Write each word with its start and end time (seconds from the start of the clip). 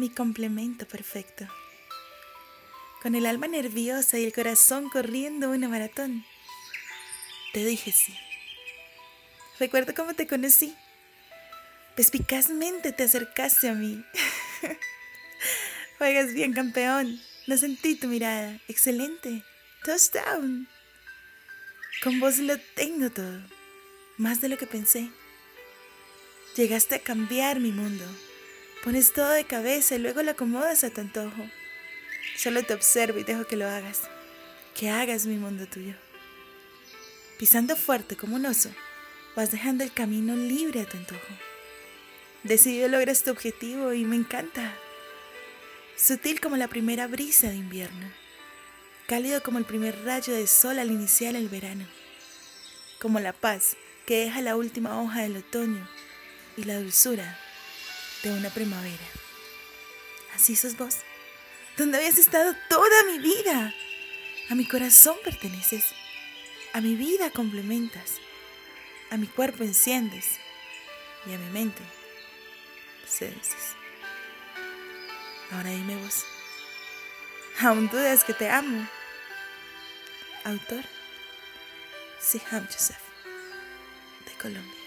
mi 0.00 0.08
complemento 0.08 0.88
perfecto. 0.88 1.46
Con 3.02 3.14
el 3.14 3.26
alma 3.26 3.48
nerviosa 3.48 4.18
y 4.18 4.24
el 4.24 4.32
corazón 4.32 4.88
corriendo 4.88 5.50
una 5.50 5.68
maratón, 5.68 6.24
te 7.52 7.64
dije 7.64 7.92
sí. 7.92 8.16
Recuerdo 9.58 9.94
cómo 9.94 10.14
te 10.14 10.26
conocí. 10.26 10.74
Perspicazmente 11.96 12.92
te 12.92 13.02
acercaste 13.02 13.68
a 13.68 13.74
mí. 13.74 14.02
Juegas 15.98 16.32
bien, 16.32 16.54
campeón. 16.54 17.20
No 17.46 17.58
sentí 17.58 17.94
tu 17.94 18.06
mirada. 18.06 18.58
Excelente. 18.68 19.44
Touchdown. 19.84 20.66
Con 22.02 22.20
vos 22.20 22.38
lo 22.38 22.56
tengo 22.74 23.10
todo. 23.10 23.42
Más 24.16 24.40
de 24.40 24.48
lo 24.48 24.56
que 24.56 24.66
pensé. 24.66 25.10
Llegaste 26.56 26.94
a 26.94 27.00
cambiar 27.00 27.60
mi 27.60 27.70
mundo. 27.70 28.06
Pones 28.84 29.12
todo 29.12 29.28
de 29.28 29.44
cabeza 29.44 29.96
y 29.96 29.98
luego 29.98 30.22
lo 30.22 30.30
acomodas 30.30 30.84
a 30.84 30.90
tu 30.90 31.02
antojo. 31.02 31.46
Solo 32.34 32.62
te 32.62 32.72
observo 32.72 33.18
y 33.18 33.24
dejo 33.24 33.46
que 33.46 33.56
lo 33.56 33.68
hagas. 33.68 34.08
Que 34.74 34.88
hagas 34.88 35.26
mi 35.26 35.36
mundo 35.36 35.66
tuyo. 35.66 35.92
Pisando 37.38 37.76
fuerte 37.76 38.16
como 38.16 38.36
un 38.36 38.46
oso, 38.46 38.70
vas 39.36 39.50
dejando 39.50 39.84
el 39.84 39.92
camino 39.92 40.34
libre 40.34 40.80
a 40.80 40.86
tu 40.86 40.96
antojo. 40.96 41.34
Decidido 42.42 42.88
logras 42.88 43.22
tu 43.22 43.30
objetivo 43.30 43.92
y 43.92 44.06
me 44.06 44.16
encanta. 44.16 44.74
Sutil 45.98 46.40
como 46.40 46.56
la 46.56 46.68
primera 46.68 47.06
brisa 47.06 47.50
de 47.50 47.56
invierno. 47.56 48.10
Cálido 49.06 49.42
como 49.42 49.58
el 49.58 49.66
primer 49.66 50.04
rayo 50.06 50.32
de 50.32 50.46
sol 50.46 50.78
al 50.78 50.90
iniciar 50.90 51.36
el 51.36 51.50
verano. 51.50 51.84
Como 52.98 53.20
la 53.20 53.34
paz 53.34 53.76
que 54.06 54.24
deja 54.24 54.40
la 54.40 54.56
última 54.56 55.02
hoja 55.02 55.20
del 55.20 55.36
otoño 55.36 55.86
y 56.56 56.64
la 56.64 56.78
dulzura 56.78 57.38
de 58.22 58.30
una 58.32 58.50
primavera. 58.50 59.04
Así 60.34 60.56
sos 60.56 60.76
vos, 60.76 60.96
donde 61.76 61.98
habías 61.98 62.18
estado 62.18 62.54
toda 62.68 63.04
mi 63.04 63.18
vida. 63.18 63.74
A 64.50 64.54
mi 64.54 64.66
corazón 64.66 65.16
perteneces, 65.22 65.84
a 66.72 66.80
mi 66.80 66.96
vida 66.96 67.30
complementas, 67.30 68.14
a 69.10 69.16
mi 69.16 69.28
cuerpo 69.28 69.62
enciendes 69.62 70.26
y 71.26 71.32
a 71.34 71.38
mi 71.38 71.50
mente 71.50 71.82
seduces. 73.06 73.76
Ahora 75.52 75.70
dime 75.70 75.96
vos, 75.96 76.24
¿aún 77.60 77.88
dudas 77.88 78.24
que 78.24 78.34
te 78.34 78.48
amo? 78.48 78.88
Autor, 80.44 80.84
Siham 82.20 82.66
Joseph, 82.66 83.02
de 84.26 84.32
Colombia. 84.40 84.79